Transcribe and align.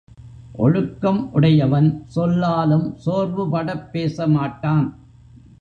ஒழுக்கம் 0.53 1.33
உடையவன் 1.33 2.03
சொல்லாலும் 2.05 2.97
சோர்வுபடப் 3.05 3.91
பேச 3.91 4.27
மாட்டான். 4.27 4.87